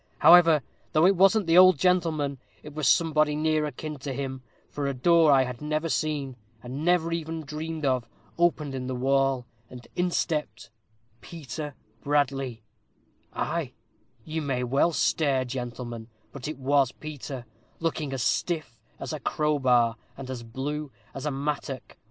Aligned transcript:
However, 0.17 0.63
though 0.93 1.05
it 1.05 1.15
wasn't 1.15 1.45
the 1.45 1.59
ould 1.59 1.77
gentleman, 1.77 2.39
it 2.63 2.73
was 2.73 2.87
somebody 2.87 3.35
near 3.35 3.67
akin 3.67 3.99
to 3.99 4.11
him; 4.13 4.41
for 4.67 4.87
a 4.87 4.95
door 4.95 5.31
I 5.31 5.43
had 5.43 5.61
never 5.61 5.89
seen, 5.89 6.37
and 6.63 6.83
never 6.83 7.11
even 7.11 7.45
dreamed 7.45 7.85
of, 7.85 8.07
opened 8.35 8.73
in 8.73 8.87
the 8.87 8.95
wall, 8.95 9.45
and 9.69 9.87
in 9.95 10.09
stepped 10.09 10.71
Peter 11.21 11.75
Bradley 12.01 12.63
ay, 13.33 13.73
you 14.25 14.41
may 14.41 14.63
well 14.63 14.91
stare, 14.91 15.45
gentlemen; 15.45 16.07
but 16.31 16.47
it 16.47 16.57
was 16.57 16.91
Peter, 16.91 17.45
looking 17.79 18.11
as 18.11 18.23
stiff 18.23 18.79
as 18.99 19.13
a 19.13 19.19
crowbar, 19.19 19.97
and 20.17 20.31
as 20.31 20.41
blue 20.41 20.91
as 21.13 21.27
a 21.27 21.31
mattock. 21.31 21.99